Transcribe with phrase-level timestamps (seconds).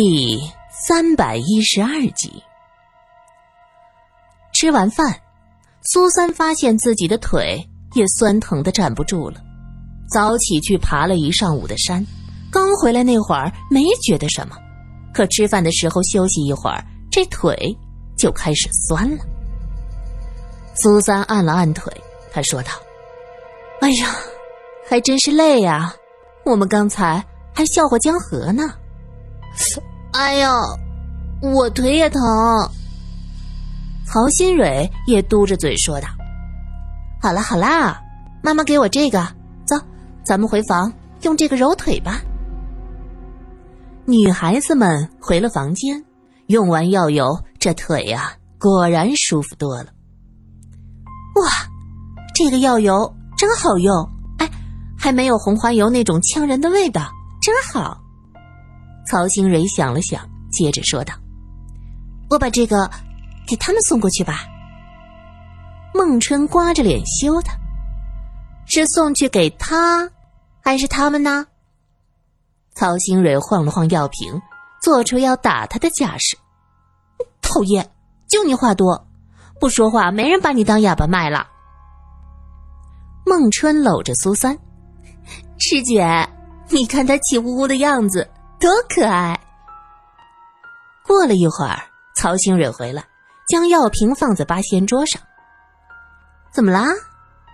[0.00, 2.40] 第三百一十二集。
[4.54, 5.12] 吃完饭，
[5.82, 9.40] 苏三发现自己的腿也酸疼的站不住了。
[10.08, 12.06] 早起去爬了一上午的山，
[12.48, 14.56] 刚回来那会儿没觉得什么，
[15.12, 16.80] 可吃饭的时候休息一会儿，
[17.10, 17.56] 这腿
[18.16, 19.24] 就开始酸了。
[20.76, 21.92] 苏三按了按腿，
[22.30, 22.70] 他说道
[23.82, 24.14] ：“哎呀，
[24.88, 25.92] 还真是累呀！
[26.44, 28.62] 我们刚才还笑话江河呢。”
[30.12, 30.50] 哎呦，
[31.42, 32.20] 我腿也疼。
[34.06, 36.08] 曹新蕊也嘟着嘴说道
[37.20, 38.00] ：“好啦好啦，
[38.42, 39.22] 妈妈给我这个，
[39.66, 39.76] 走，
[40.24, 40.92] 咱们回房
[41.22, 42.20] 用这个揉腿吧。”
[44.06, 46.02] 女孩子们回了房间，
[46.46, 49.90] 用完药油，这腿呀果然舒服多了。
[51.36, 51.50] 哇，
[52.34, 53.94] 这个药油真好用，
[54.38, 54.50] 哎，
[54.96, 57.10] 还没有红花油那种呛人的味道，
[57.42, 58.00] 真好。
[59.08, 61.14] 曹新蕊想了想，接着说道
[62.28, 62.90] ：“我把这个
[63.46, 64.40] 给他们送过去吧。”
[65.94, 67.56] 孟春刮着脸羞他
[68.68, 70.10] ：“是送去给他，
[70.62, 71.46] 还是他们呢？”
[72.76, 74.40] 曹新蕊晃了晃药瓶，
[74.82, 76.36] 做出要打他的架势
[77.40, 77.90] ：“讨厌，
[78.28, 79.08] 就你话多，
[79.58, 81.48] 不说话没人把你当哑巴卖了。”
[83.24, 84.58] 孟春搂着苏三
[85.58, 86.28] ：“师姐，
[86.68, 89.38] 你看他气呼呼的样子。”多可爱！
[91.06, 91.80] 过了一会儿，
[92.16, 93.04] 曹新蕊回来，
[93.48, 95.22] 将药瓶放在八仙桌上。
[96.52, 96.88] 怎么啦？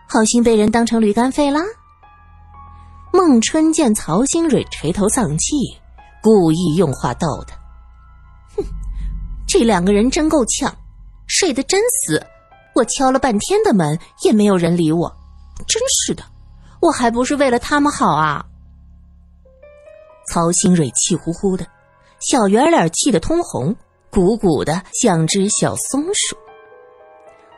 [0.08, 1.60] 好心被人当成驴肝肺啦？
[3.12, 5.54] 孟春见曹新蕊垂头丧气，
[6.22, 7.54] 故意用话逗他
[8.56, 8.64] ：“哼，
[9.46, 10.74] 这两个人真够呛，
[11.26, 12.26] 睡得真死。
[12.74, 15.14] 我敲了半天的门，也没有人理我。
[15.68, 16.24] 真是的，
[16.80, 18.46] 我还不是为了他们好啊！”
[20.34, 21.64] 曹新蕊气呼呼的，
[22.18, 23.72] 小圆脸气得通红，
[24.10, 26.36] 鼓鼓的像只小松鼠。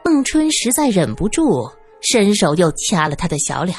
[0.05, 1.66] 孟春实在忍不住，
[2.03, 3.75] 伸手又掐了他的小脸。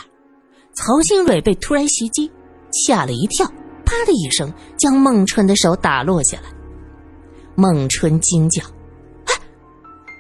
[0.74, 2.32] 曹新蕊被突然袭击，
[2.72, 3.46] 吓了一跳，
[3.86, 6.50] 啪的一声将孟春的手打落下来。
[7.54, 8.64] 孟春惊叫
[9.30, 9.34] ：“哎，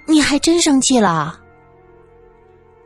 [0.07, 1.39] 你还真生气了？”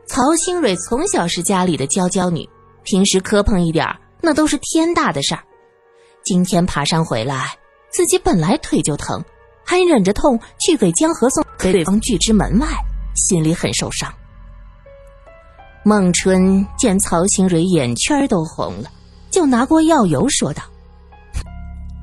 [0.08, 2.48] 曹新蕊从小是家里的娇娇女，
[2.82, 3.86] 平时磕碰一点
[4.22, 5.44] 那都是天大的事儿。
[6.24, 7.50] 今天爬山回来，
[7.90, 9.22] 自己本来腿就疼，
[9.64, 12.66] 还忍着痛去给江河送，给对方拒之门外，
[13.14, 14.12] 心里很受伤。
[15.84, 18.90] 孟春见曹新蕊眼圈都红了，
[19.30, 20.62] 就拿过药油说道：“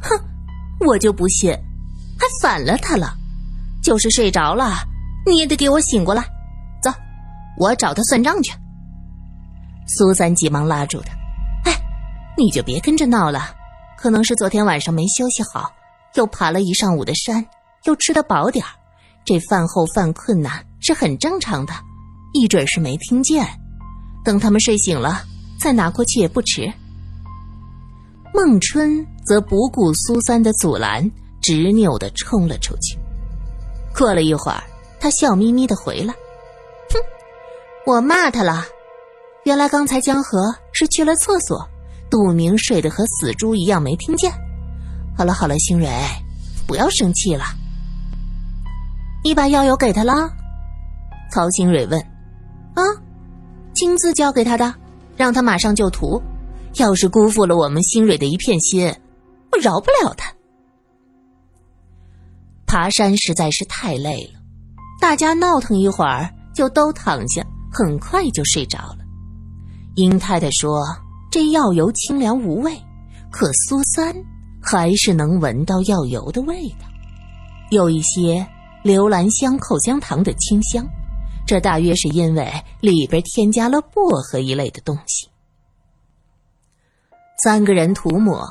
[0.04, 0.20] 哼，
[0.86, 1.52] 我就不信，
[2.20, 3.16] 还反了他了。
[3.82, 4.76] 就是睡着了，
[5.26, 6.22] 你也得给我醒过来。
[6.84, 6.92] 走，
[7.58, 8.52] 我找他算账去。”
[9.88, 11.14] 苏三急忙拉住他
[11.64, 11.82] ：“哎，
[12.38, 13.56] 你就别跟着闹了。”
[14.02, 15.70] 可能是昨天晚上没休息好，
[16.14, 17.46] 又爬了一上午的山，
[17.84, 18.66] 又吃得饱点，
[19.26, 21.74] 这饭后犯困难是很正常的，
[22.32, 23.46] 一准是没听见。
[24.24, 25.22] 等他们睡醒了，
[25.60, 26.72] 再拿过去也不迟。
[28.34, 31.12] 孟春则不顾苏三的阻拦，
[31.42, 32.98] 执拗的冲了出去。
[33.94, 34.64] 过了一会儿，
[35.02, 36.14] 他笑眯眯的回来
[36.90, 37.00] ：“哼，
[37.86, 38.66] 我骂他了。
[39.44, 41.68] 原来刚才江河是去了厕所。”
[42.10, 44.32] 杜明睡得和死猪一样，没听见。
[45.18, 45.88] 好了好了，星蕊，
[46.66, 47.44] 不要生气了。
[49.24, 50.32] 你把药油给他了？
[51.32, 52.00] 曹星蕊问。
[52.74, 52.84] 啊，
[53.76, 54.74] 亲自交给他的，
[55.18, 56.22] 让他马上就涂。
[56.76, 58.88] 要是辜负了我们星蕊的一片心，
[59.52, 60.32] 我饶不了他。
[62.66, 64.40] 爬山实在是太累了，
[65.02, 69.00] 大家闹腾一会儿就都躺下，很快就睡着了。
[69.96, 70.86] 殷太太说。
[71.32, 72.76] 这药油清凉无味，
[73.32, 74.16] 可苏三
[74.62, 76.88] 还是能闻到药油的味道，
[77.70, 78.48] 有一些
[78.84, 80.84] 留兰香、口香糖的清香。
[81.46, 85.28] 这大约是因为里边添加了薄荷一类的东西。
[87.44, 88.48] 三个人涂抹，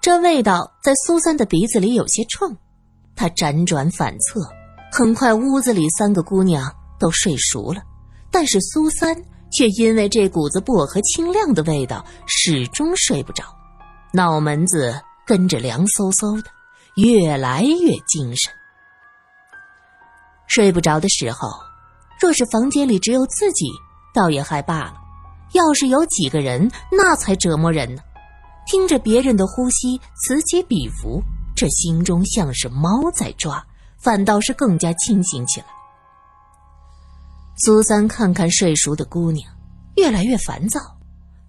[0.00, 2.56] 这味道在苏三的鼻子里有些冲，
[3.14, 4.40] 他辗转反侧，
[4.90, 7.82] 很快屋子里三个姑娘都睡熟了，
[8.30, 9.14] 但是苏三。
[9.54, 13.44] 却因为这股子薄荷清亮的味道，始终睡不着，
[14.12, 16.50] 脑门子跟着凉飕飕的，
[16.96, 18.52] 越来越精神。
[20.48, 21.48] 睡不着的时候，
[22.20, 23.66] 若是房间里只有自己，
[24.12, 24.94] 倒也还罢了；
[25.52, 28.02] 要是有几个人，那才折磨人呢。
[28.66, 31.22] 听着别人的呼吸此起彼伏，
[31.54, 33.64] 这心中像是猫在抓，
[33.98, 35.66] 反倒是更加清醒起来。
[37.56, 39.48] 苏三看看睡熟的姑娘，
[39.96, 40.80] 越来越烦躁。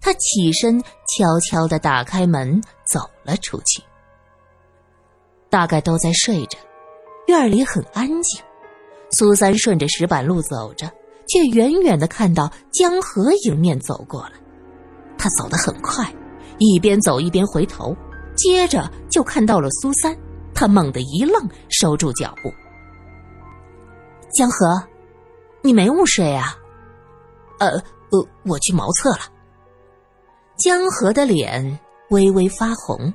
[0.00, 2.60] 他起身，悄悄的打开门，
[2.92, 3.82] 走了出去。
[5.50, 6.58] 大概都在睡着。
[7.26, 8.40] 院里很安静。
[9.10, 10.88] 苏三顺着石板路走着，
[11.28, 14.32] 却远远的看到江河迎面走过来。
[15.18, 16.12] 他走得很快，
[16.58, 17.96] 一边走一边回头，
[18.36, 20.16] 接着就看到了苏三。
[20.54, 22.52] 他猛地一愣，收住脚步。
[24.32, 24.80] 江河，
[25.66, 26.56] 你没午睡啊？
[27.58, 29.20] 呃呃，我去茅厕了。
[30.56, 31.78] 江河的脸
[32.10, 33.12] 微微发红，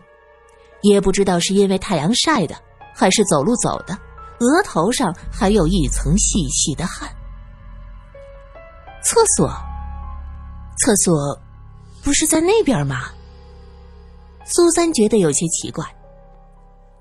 [0.81, 2.55] 也不知道是因为太阳晒的，
[2.93, 3.93] 还是走路走的，
[4.39, 7.09] 额头上还有一层细细的汗。
[9.01, 9.49] 厕所，
[10.79, 11.39] 厕所，
[12.03, 13.05] 不是在那边吗？
[14.43, 15.85] 苏三觉得有些奇怪。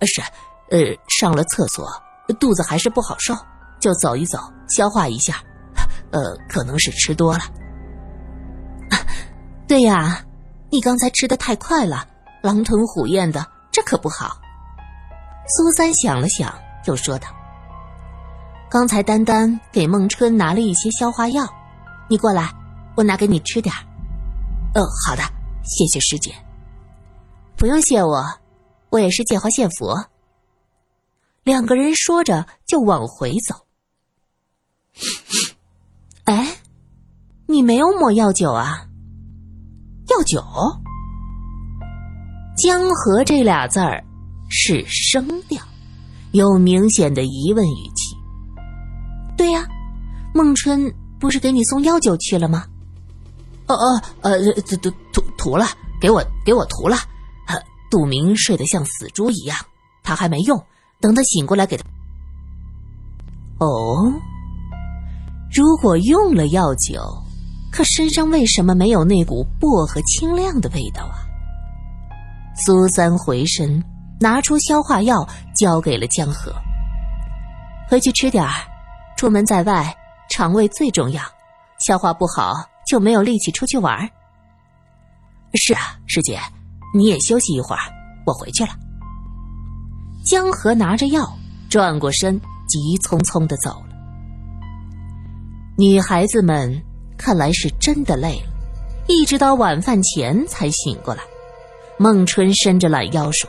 [0.06, 0.22] 是，
[0.70, 1.90] 呃，上了厕所，
[2.38, 3.34] 肚子还是不好受，
[3.80, 4.38] 就走一走，
[4.70, 5.42] 消化一下。
[6.12, 7.40] 呃，可能是吃多了。
[9.68, 10.24] 对呀，
[10.70, 12.04] 你刚才吃的太快了，
[12.42, 14.36] 狼吞虎咽的，这可不好。
[15.46, 16.52] 苏三想了想，
[16.86, 17.28] 又说道
[18.68, 21.46] ：“刚才丹丹给孟春拿了一些消化药，
[22.08, 22.50] 你过来，
[22.96, 23.72] 我拿给你吃点
[24.74, 25.22] 哦，好的，
[25.62, 26.34] 谢谢师姐。
[27.56, 28.24] 不用谢我。
[28.90, 30.04] 我也是借花献佛。
[31.44, 33.54] 两个人说着就往回走。
[36.24, 36.56] 哎，
[37.46, 38.86] 你没有抹药酒啊？
[40.08, 40.42] 药酒？
[42.56, 44.04] 江河这俩字儿
[44.48, 45.62] 是声调，
[46.32, 48.14] 有明显的疑问语气。
[49.36, 49.66] 对呀，
[50.34, 52.66] 孟春不是给你送药酒去了吗？
[53.66, 55.66] 哦哦，呃，涂涂涂涂了，
[56.00, 56.96] 给我给我涂了。
[57.90, 59.58] 杜明睡得像死猪一样，
[60.04, 60.64] 他还没用，
[61.00, 61.84] 等他醒过来给他。
[63.58, 64.12] 哦，
[65.52, 67.02] 如果用了药酒，
[67.72, 71.26] 可身上为什么没有那股薄荷清亮的味道啊？
[72.56, 73.82] 苏三回身
[74.20, 75.26] 拿出消化药，
[75.56, 76.52] 交给了江河。
[77.88, 78.52] 回去吃点儿，
[79.16, 79.92] 出门在外，
[80.28, 81.22] 肠胃最重要，
[81.78, 82.54] 消化不好
[82.86, 84.08] 就没有力气出去玩。
[85.54, 86.38] 是啊，师姐。
[86.92, 87.82] 你也休息一会儿，
[88.26, 88.70] 我回去了。
[90.24, 91.32] 江河拿着药，
[91.68, 92.36] 转过身，
[92.68, 93.89] 急匆匆的走了。
[95.80, 96.70] 女孩子们
[97.16, 98.52] 看来是真的累了，
[99.08, 101.22] 一直到晚饭前才醒过来。
[101.96, 103.48] 孟春伸着懒腰说：“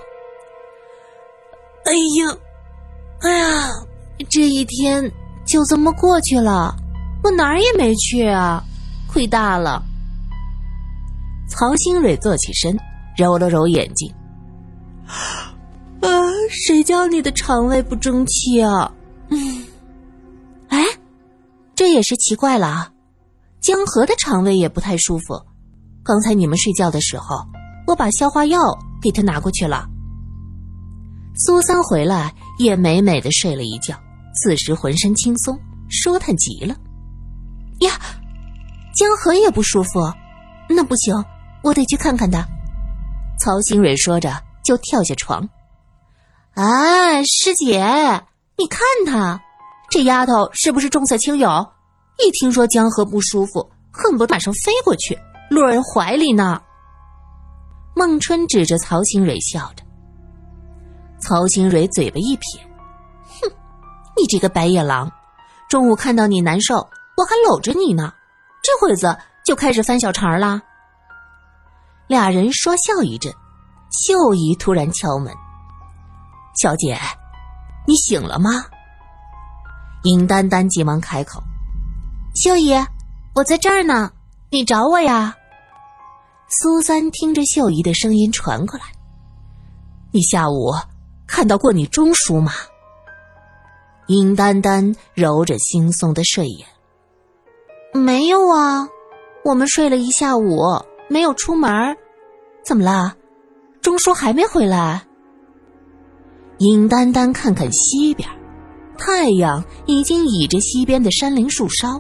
[1.84, 2.38] 哎呀，
[3.20, 3.70] 哎呀，
[4.30, 5.12] 这一天
[5.46, 6.74] 就这么过去了，
[7.22, 8.64] 我哪儿也没去啊，
[9.12, 9.84] 亏大了。”
[11.52, 12.80] 曹新蕊坐起身。
[13.18, 14.10] 揉了揉眼睛，
[15.06, 15.52] 啊，
[16.50, 18.90] 谁叫你的肠胃不争气啊？
[21.82, 22.92] 这也是奇怪了啊。
[23.60, 25.42] 江河的肠胃也不太舒服。
[26.04, 27.44] 刚才你们睡觉的时候，
[27.88, 28.60] 我把消化药
[29.02, 29.88] 给他拿过去了。
[31.36, 34.00] 苏三回来也美美的睡了一觉，
[34.36, 36.76] 此时浑身轻松，舒坦极了。
[37.80, 37.94] 呀，
[38.96, 40.02] 江河也不舒服，
[40.70, 41.26] 那不行，
[41.64, 42.48] 我得去看看他。
[43.40, 45.50] 曹新蕊说着，就跳下床。
[46.54, 47.82] 哎，师姐，
[48.56, 49.42] 你看他，
[49.92, 51.50] 这丫头是不是重色轻友？
[52.18, 56.62] 一听说江河不舒服，恨不得马上飞过去落人怀里呢。
[57.94, 59.84] 孟春指着曹新蕊笑着。
[61.20, 62.62] 曹新蕊嘴巴一撇，
[63.42, 63.52] 哼，
[64.16, 65.12] 你这个白眼狼，
[65.68, 66.78] 中午看到你难受，
[67.18, 68.14] 我还搂着你呢，
[68.64, 69.14] 这会子
[69.46, 70.62] 就开始翻小肠了。
[72.08, 73.30] 俩人说笑一阵，
[73.92, 75.34] 秀姨突然敲门
[76.62, 76.98] ：“小姐，
[77.86, 78.52] 你醒了吗？”
[80.04, 81.42] 尹丹丹急忙开口
[82.36, 82.74] ：“秀姨，
[83.36, 84.12] 我在这儿呢，
[84.50, 85.36] 你找我呀？”
[86.50, 88.86] 苏三听着秀姨的声音传过来
[90.12, 90.72] ：“你下午
[91.28, 92.52] 看到过你钟叔吗？”
[94.08, 96.68] 尹丹丹揉着惺忪的睡眼
[97.94, 98.88] ：“没有啊，
[99.46, 100.60] 我们睡了一下午，
[101.10, 101.96] 没有出门。”
[102.66, 103.16] 怎么了？
[103.82, 105.04] 钟叔还没回来。
[106.58, 108.28] 尹丹丹看看西边，
[109.04, 112.00] 太阳已经倚着西边的山林树梢，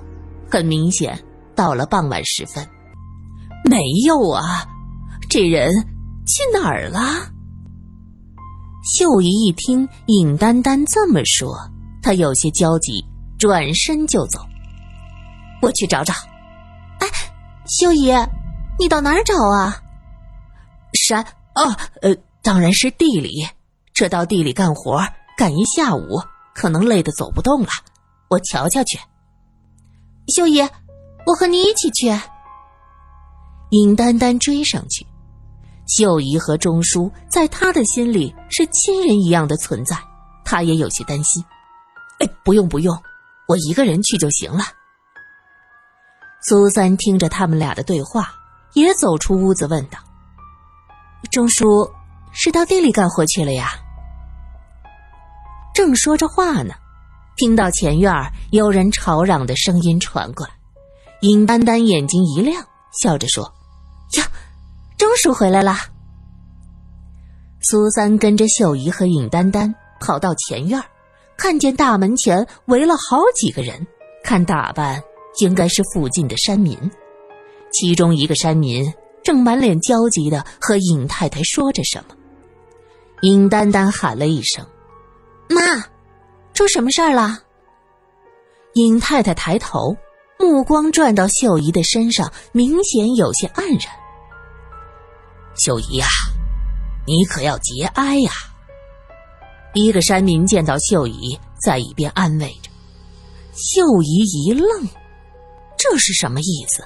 [0.51, 1.19] 很明显
[1.55, 2.63] 到了傍晚时分。
[3.67, 4.63] 没有啊，
[5.27, 5.71] 这人
[6.27, 6.99] 去哪儿了？
[8.95, 11.55] 秀姨一听尹丹丹这么说，
[12.03, 13.03] 她有些焦急，
[13.39, 14.39] 转身就走。
[15.63, 16.13] 我去找找。
[16.99, 17.07] 哎，
[17.67, 18.11] 秀姨，
[18.79, 19.81] 你到哪儿找啊？
[20.93, 21.23] 山
[21.55, 23.47] 哦，呃，当然是地里。
[23.91, 25.03] 这到地里干活，
[25.35, 26.21] 干一下午，
[26.61, 27.69] 可能累得走不动了。
[28.29, 28.99] 我瞧瞧去。
[30.27, 30.61] 秀姨，
[31.25, 32.15] 我和你一起去。
[33.71, 35.07] 尹丹丹追上去，
[35.87, 39.97] 秀姨和钟叔在他的心里是亲人一样的存在，
[40.45, 41.43] 他也有些担心。
[42.19, 42.95] 哎，不用不用，
[43.47, 44.63] 我一个人去就行了。
[46.43, 48.31] 苏三听着他们俩的对话，
[48.73, 49.97] 也走出屋子问道
[51.31, 51.89] ：“钟叔
[52.31, 53.71] 是到地里干活去了呀？”
[55.73, 56.73] 正说着话呢，
[57.37, 58.13] 听到前院
[58.51, 60.53] 有人吵嚷的声音传过来，
[61.21, 62.63] 尹丹丹眼睛一亮，
[63.01, 63.43] 笑着说
[64.17, 64.25] ：“呀，
[64.97, 65.75] 钟叔回来了。”
[67.63, 70.83] 苏三跟着秀姨和尹丹丹跑到前院，
[71.37, 73.87] 看见大门前围了好几个人，
[74.23, 75.01] 看打扮
[75.39, 76.77] 应该是附近的山民。
[77.71, 82.15] 其中一个山民正满脸焦急的和尹太太说着什么，
[83.21, 84.65] 尹丹丹喊了一声。
[85.51, 85.61] 妈，
[86.53, 87.39] 出什么事儿了？
[88.73, 89.95] 尹太太抬头，
[90.39, 93.93] 目光转到秀姨的身上，明显有些黯然。
[95.55, 96.07] 秀姨呀，
[97.05, 98.31] 你可要节哀呀！
[99.73, 102.69] 一个山民见到秀姨，在一边安慰着。
[103.53, 104.87] 秀姨一愣，
[105.77, 106.83] 这是什么意思？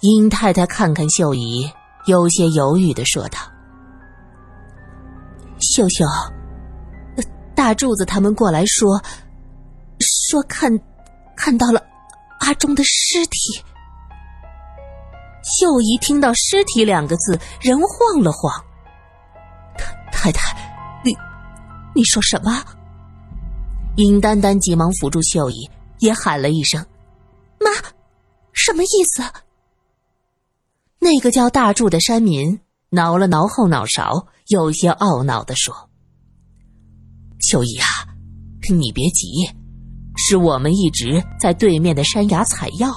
[0.00, 1.70] 尹太太看看秀姨，
[2.06, 3.38] 有些犹豫的说道
[5.60, 6.04] ：“秀秀。”
[7.58, 9.02] 大柱子他们过来说，
[9.98, 10.70] 说看，
[11.34, 11.82] 看到了
[12.38, 13.60] 阿忠的尸体。
[15.42, 18.64] 秀姨听到“尸体”两个字，人晃了晃。
[20.12, 20.56] 太太，
[21.04, 21.12] 你
[21.96, 22.62] 你说什么？
[23.96, 26.86] 尹丹丹急忙扶住秀姨，也喊了一声
[27.58, 27.72] ：“妈，
[28.52, 29.20] 什么意思？”
[31.00, 32.60] 那个叫大柱的山民
[32.90, 35.87] 挠了挠后脑勺，有些懊恼的说。
[37.50, 37.86] 秀姨啊，
[38.68, 39.26] 你别急，
[40.18, 42.92] 是我们一直在对面的山崖采药，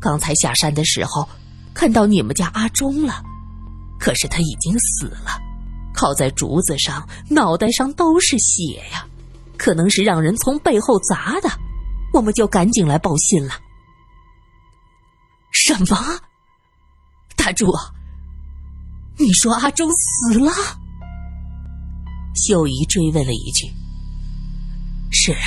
[0.00, 1.28] 刚才下山的时候
[1.74, 3.22] 看到你们家阿忠了，
[4.00, 5.38] 可是他已经死了，
[5.92, 9.06] 靠在竹子上，脑袋上都是血呀，
[9.58, 11.50] 可能是让人从背后砸的，
[12.14, 13.52] 我们就赶紧来报信了。
[15.50, 15.98] 什么？
[17.36, 17.66] 大柱，
[19.18, 20.50] 你说阿忠死了？
[22.34, 23.66] 秀姨追问了一句
[25.10, 25.46] ：“是啊，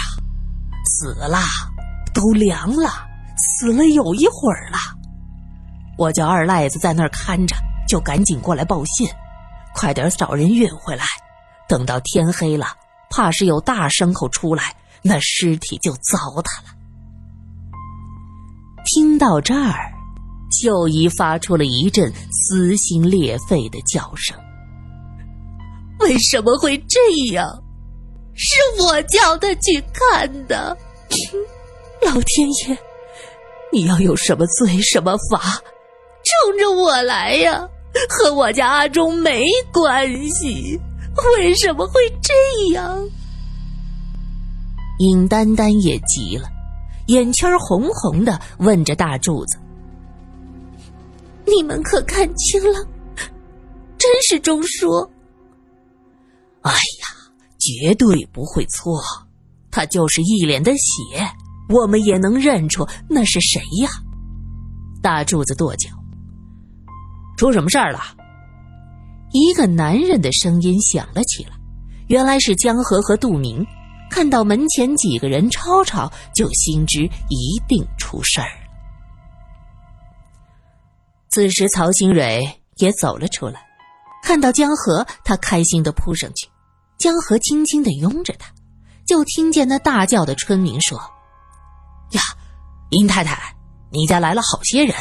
[0.85, 1.39] 死了，
[2.13, 2.89] 都凉了，
[3.35, 4.77] 死了有一会儿了。
[5.97, 7.55] 我叫二赖子在那儿看着，
[7.87, 9.07] 就赶紧过来报信，
[9.75, 11.03] 快点找人运回来。
[11.67, 12.67] 等到天黑了，
[13.09, 16.73] 怕是有大牲口出来，那尸体就糟蹋了。”
[18.85, 19.91] 听到这儿，
[20.49, 24.33] 秀姨发出了一阵撕心裂肺的叫声。
[26.07, 26.99] 为什么会这
[27.33, 27.45] 样？
[28.33, 30.77] 是我叫他去看的。
[32.01, 32.77] 老天爷，
[33.73, 35.61] 你要有什么罪什么罚，
[36.23, 37.67] 冲着我来呀！
[38.09, 40.79] 和我家阿忠没关系，
[41.35, 42.33] 为什么会这
[42.73, 43.03] 样？
[44.99, 46.47] 尹丹丹也急了，
[47.07, 49.57] 眼圈红红的，问着大柱子
[51.45, 52.87] ：“你们可看清了？
[53.97, 54.87] 真是钟叔？”
[56.61, 57.07] 哎呀，
[57.59, 59.01] 绝对不会错，
[59.71, 61.27] 他就是一脸的血，
[61.69, 63.89] 我们也能认出那是谁呀？
[65.01, 65.89] 大柱子跺脚，
[67.37, 67.99] 出什么事儿了？
[69.31, 71.51] 一个男人的声音响了起来，
[72.07, 73.65] 原来是江河和杜明，
[74.09, 78.67] 看到门前几个人吵吵，就心知一定出事儿了。
[81.29, 82.41] 此时曹新蕊
[82.77, 83.66] 也走了出来，
[84.27, 86.49] 看到江河，他开心的扑上去。
[86.97, 88.51] 江河轻轻的拥着他，
[89.05, 90.99] 就听见那大叫的村民说
[92.11, 92.21] ：“呀，
[92.89, 93.55] 林太太，
[93.89, 94.93] 你家来了好些人。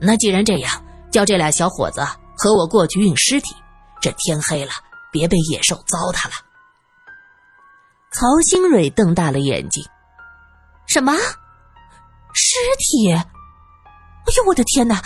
[0.00, 2.02] 那既然这样，叫这俩小伙子
[2.34, 3.54] 和我过去运尸体。
[4.00, 4.72] 这天黑了，
[5.10, 6.34] 别被野兽糟蹋了。”
[8.10, 9.84] 曹兴蕊瞪大了眼睛
[10.88, 11.12] ：“什么？
[12.32, 13.12] 尸体？
[13.12, 13.22] 哎
[14.38, 15.02] 呦，我的天哪！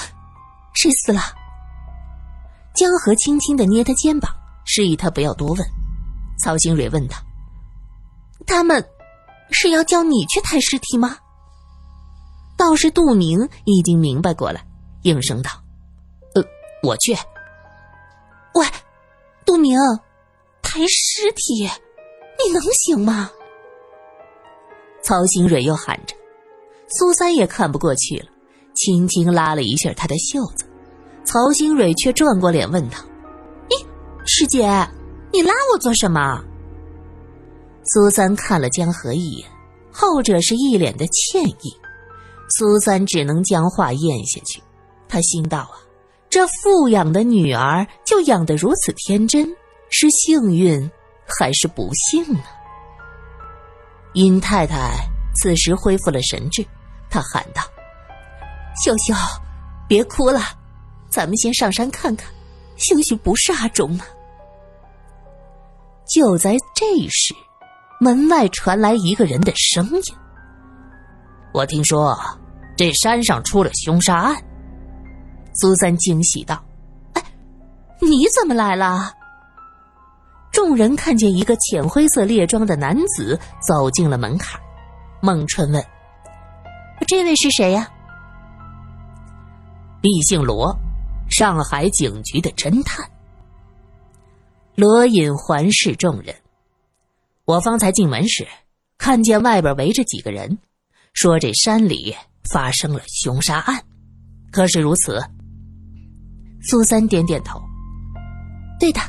[0.75, 1.21] 谁死了？”
[2.77, 4.31] 江河轻轻的捏他肩膀，
[4.67, 5.67] 示意他不要多问。
[6.39, 7.17] 曹新蕊问道
[8.47, 8.87] ：“他们
[9.51, 11.17] 是要叫你去抬尸体吗？”
[12.59, 14.63] 倒是杜明已经明白过来，
[15.03, 15.51] 应声道
[16.37, 16.45] ：“呃，
[16.83, 17.17] 我去。”
[18.55, 18.67] 喂，
[19.47, 19.79] 杜明，
[20.61, 21.65] 抬尸体，
[22.45, 23.31] 你能行吗？
[25.03, 26.15] 曹新蕊又喊着，
[26.89, 28.27] 苏三也看不过去了，
[28.75, 30.66] 轻轻拉了一下他的袖子。
[31.27, 33.03] 曹新蕊却转过脸问他
[33.69, 33.87] ：“咦，
[34.25, 34.67] 师姐？”
[35.33, 36.43] 你拉我做什么？
[37.85, 39.47] 苏三看了江河一眼，
[39.93, 41.77] 后者是一脸的歉意。
[42.57, 44.63] 苏三只能将话咽下去。
[45.09, 45.77] 他心道啊，
[46.31, 49.47] 这富养的女儿就养得如此天真，
[49.91, 50.91] 是幸运
[51.27, 52.41] 还是不幸呢？
[54.15, 55.07] 殷太太
[55.37, 56.65] 此时恢复了神智，
[57.11, 57.63] 她喊道
[58.83, 59.13] ：“秀秀，
[59.87, 60.41] 别哭了，
[61.17, 62.31] 咱们先上山看看，
[62.77, 64.05] 兴许不是阿忠呢。”
[66.07, 67.35] 就在这时，
[67.99, 70.03] 门外传来一个人的声音
[71.55, 72.15] ：“我听说
[72.77, 74.37] 这山上出了凶杀案。”
[75.59, 76.63] 苏三惊喜道
[77.17, 77.23] ：“哎，
[78.03, 79.11] 你怎么来了？”
[80.53, 84.61] 众人看见一个浅灰色猎装的男子走进了门槛。
[85.23, 85.83] 孟春问
[87.09, 87.89] ：“这位是谁呀
[90.03, 90.79] ？”“毕姓罗，
[91.29, 93.09] 上海警局的侦探。”
[94.77, 96.35] 罗隐环视众人
[97.47, 98.47] ：“我方才进门时，
[98.99, 100.59] 看见外边围着几个人，
[101.13, 102.15] 说这山里
[102.51, 103.83] 发生了凶杀案，
[104.51, 105.23] 可是如此？”
[106.63, 107.61] 苏三点点头
[108.81, 109.01] ：“对的，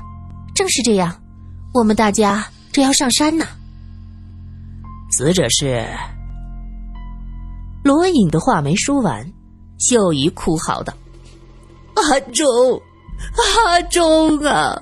[0.55, 1.21] 正是这样。
[1.73, 3.45] 我们大家正要上山呢。”
[5.11, 5.87] 死者是
[7.83, 9.33] 罗隐的话没说完，
[9.79, 10.93] 秀姨哭嚎道
[12.01, 12.81] ：“阿忠，
[13.65, 14.81] 阿忠啊！”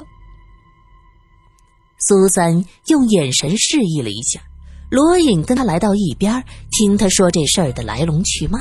[2.00, 4.40] 苏三用眼神示意了一下，
[4.90, 8.60] 罗隐跟他来到一边，听他说这事儿的来龙去脉。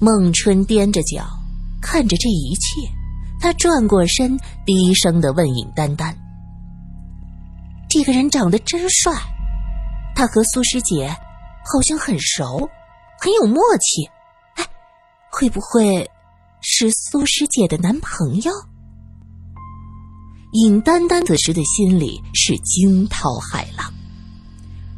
[0.00, 1.24] 孟春踮着脚。
[1.84, 2.88] 看着这一切，
[3.40, 6.16] 他转过身，低声的问尹丹丹
[7.90, 9.12] ：“这个人长得真帅，
[10.14, 11.08] 他和苏师姐
[11.64, 12.70] 好像很熟，
[13.20, 14.08] 很有默契。
[14.54, 14.64] 哎，
[15.28, 16.08] 会不会
[16.62, 18.52] 是苏师姐的男朋友？”
[20.52, 23.92] 尹丹丹此时的心里是惊涛骇浪。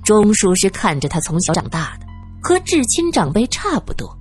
[0.05, 2.07] 钟叔是看着他从小长大的，
[2.43, 4.17] 和至亲长辈差不多。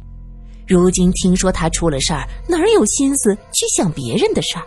[0.66, 4.64] 如今听说他出了事儿，哪儿有心思去想别人的事儿？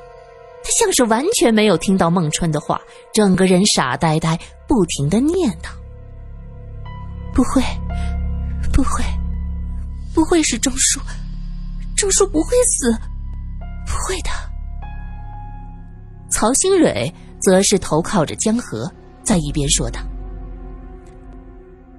[0.62, 2.80] 他像是完全没有听到孟春的话，
[3.14, 5.68] 整个人傻呆呆，不停的念叨
[7.32, 7.62] ：“不会，
[8.72, 9.04] 不会，
[10.12, 11.00] 不会是钟叔，
[11.96, 12.92] 郑叔不会死，
[13.86, 14.30] 不会的。”
[16.30, 20.00] 曹新蕊则是头靠着江河，在一边说道：“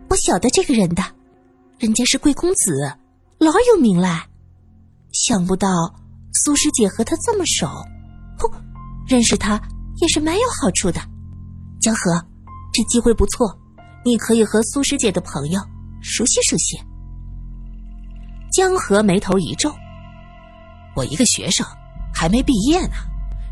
[0.10, 1.04] 我晓得这个人的，
[1.80, 2.74] 人家是贵公子。”
[3.40, 4.26] 老有名了，
[5.14, 5.70] 想不到
[6.34, 7.68] 苏师姐和他这么熟，
[8.40, 8.50] 哼，
[9.08, 9.62] 认识他
[10.02, 11.00] 也是蛮有好处的。
[11.80, 12.20] 江河，
[12.74, 13.56] 这机会不错，
[14.04, 15.62] 你可以和苏师姐的朋友
[16.02, 16.80] 熟悉熟悉。
[18.52, 19.72] 江河眉头一皱
[20.98, 21.66] ：“我一个学生，
[22.12, 22.96] 还没毕业呢，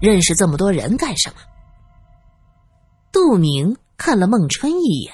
[0.01, 1.35] 认识这么多人干什么？”
[3.13, 5.13] 杜明看了孟春一眼，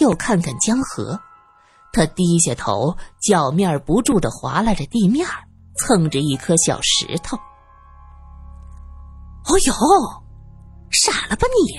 [0.00, 1.18] 又看看江河。
[1.92, 5.26] 他低下头，脚面不住的划拉着地面，
[5.76, 7.36] 蹭着一颗小石头。
[9.46, 9.72] 哦呦，
[10.90, 11.78] 傻了吧你？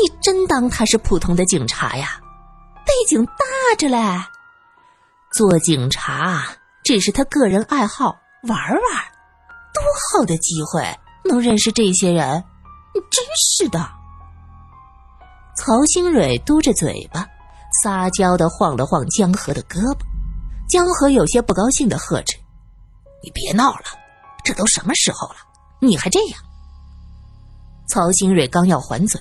[0.00, 2.20] 你真当他是普通的警察呀？
[2.86, 3.34] 背景大
[3.76, 3.98] 着嘞！
[5.32, 6.42] 做警察
[6.82, 8.16] 只是他个人爱好，
[8.48, 8.80] 玩玩，
[9.72, 9.82] 多
[10.18, 12.42] 好的机会，能认识这些人，
[13.10, 13.88] 真是的。
[15.56, 17.26] 曹新蕊嘟着嘴巴。
[17.82, 19.98] 撒娇的晃了晃江河的胳膊，
[20.68, 22.36] 江河有些不高兴的呵斥
[23.22, 23.84] ：“你别闹了，
[24.42, 25.36] 这都什么时候了，
[25.78, 26.40] 你还这样？”
[27.86, 29.20] 曹新蕊刚要还嘴，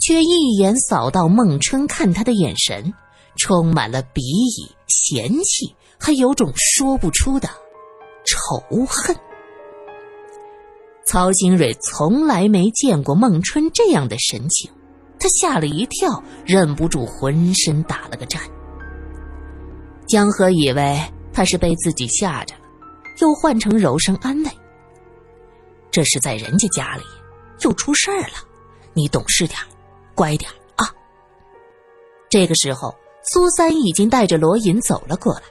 [0.00, 2.92] 却一眼扫到孟春看他的眼神，
[3.36, 7.48] 充满了鄙夷、嫌弃，还有种说不出的
[8.32, 9.14] 仇恨。
[11.04, 14.70] 曹新蕊从来没见过孟春这样的神情。
[15.18, 18.42] 他吓了一跳，忍不住浑身打了个颤。
[20.08, 20.98] 江河以为
[21.32, 22.60] 他是被自己吓着了，
[23.20, 24.50] 又换成柔声安慰
[25.92, 27.04] ：“这是在人家家里，
[27.60, 28.34] 又出事儿了，
[28.94, 29.58] 你懂事点
[30.14, 30.90] 乖点啊。”
[32.28, 32.92] 这个时候，
[33.22, 35.42] 苏三已经带着罗隐走了过来。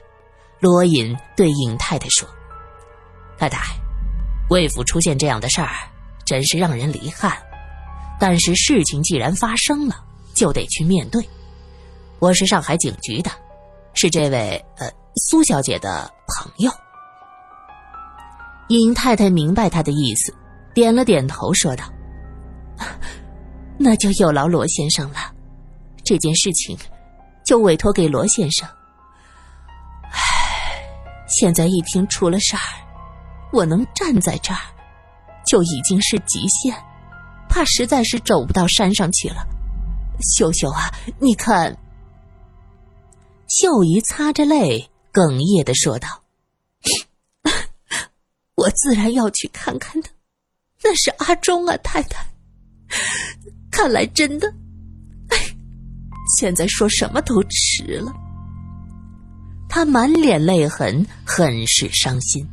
[0.60, 2.28] 罗隐对尹太太说
[3.38, 3.74] ：“太太，
[4.50, 5.70] 魏府出现这样的事儿，
[6.24, 7.36] 真是让人遗憾。”
[8.20, 9.96] 但是事情既然发生了，
[10.32, 11.28] 就得去面对。
[12.20, 13.30] 我是上海警局的，
[13.94, 16.70] 是这位呃苏小姐的朋友。
[18.68, 20.32] 尹太太明白他的意思，
[20.72, 21.84] 点了点头，说道
[23.76, 25.18] ：“那就有劳罗先生了，
[26.04, 26.78] 这件事情
[27.44, 28.68] 就委托给罗先生。
[30.12, 30.80] 唉，
[31.26, 32.62] 现在一听出了事儿，
[33.52, 34.60] 我能站在这儿，
[35.46, 36.74] 就已经是极限。”
[37.48, 39.46] 怕实在是走不到山上去了，
[40.36, 41.76] 秀秀啊，你看。
[43.48, 46.08] 秀姨擦着泪，哽咽的说道
[48.56, 50.08] ：“我自然要去看看的。
[50.82, 52.24] 那是阿忠啊，太太。
[53.70, 54.48] 看来真的，
[55.28, 55.36] 哎，
[56.38, 58.10] 现在说什么都迟了。
[59.68, 62.48] 他满脸泪痕，很是伤心。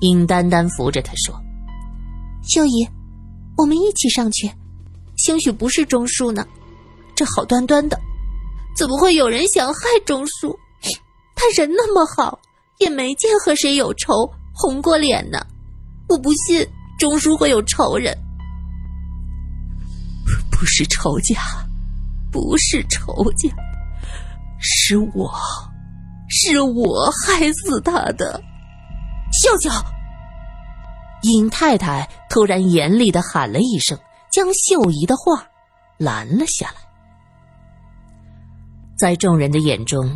[0.00, 1.34] 尹丹丹扶着他说
[2.46, 2.86] ：“秀姨，
[3.56, 4.50] 我们一起上去。
[5.16, 6.46] 兴许不是钟叔呢，
[7.14, 7.98] 这好端端的，
[8.76, 10.58] 怎么会有人想害钟叔？
[11.34, 12.38] 他人那么好，
[12.78, 15.38] 也没见和谁有仇，红过脸呢。
[16.08, 16.66] 我不信
[16.98, 18.16] 钟叔会有仇人。
[20.50, 21.40] 不是仇家，
[22.30, 23.48] 不是仇家，
[24.60, 25.32] 是我。”
[26.26, 28.42] 是我害死他的，
[29.44, 29.68] 秀秀。
[31.24, 33.98] 尹太太突然严厉的喊了一声，
[34.32, 35.46] 将秀姨的话
[35.98, 36.76] 拦了下来。
[38.96, 40.10] 在众人的眼中，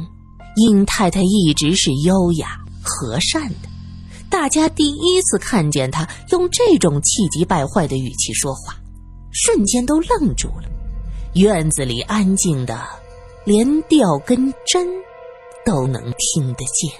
[0.57, 3.69] 尹太太一直是优雅和善的，
[4.31, 8.75] 大家第一次看见她用这种气急败坏的语气说话，
[9.31, 10.71] 瞬间都愣住了。
[11.35, 12.83] 院子里安静的，
[13.45, 14.88] 连掉根针。
[15.67, 16.91] 都能听得见。